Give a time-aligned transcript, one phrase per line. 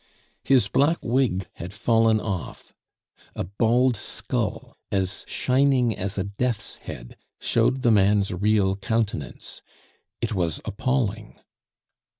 [0.43, 2.73] His black wig had fallen off.
[3.35, 9.61] A bald skull, as shining as a death's head, showed the man's real countenance.
[10.19, 11.39] It was appalling.